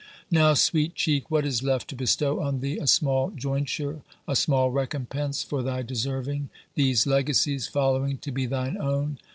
Now, 0.31 0.55
Sweet 0.55 0.95
cheek, 0.95 1.29
what 1.29 1.45
is 1.45 1.61
left 1.61 1.87
to 1.89 1.95
bestow 1.95 2.41
on 2.41 2.59
thee, 2.61 2.79
a 2.79 2.87
small 2.87 3.29
joynture, 3.35 4.01
a 4.27 4.35
small 4.35 4.71
recompense 4.71 5.43
for 5.43 5.61
thy 5.61 5.83
deservinge, 5.83 6.47
these 6.73 7.05
legacies 7.05 7.69
followinge 7.69 8.21
to 8.21 8.31
be 8.31 8.47
thine 8.47 8.79
owne. 8.79 9.19